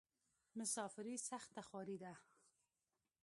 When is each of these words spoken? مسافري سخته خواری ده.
مسافري 0.57 1.15
سخته 1.29 1.61
خواری 1.67 1.97
ده. 2.03 2.13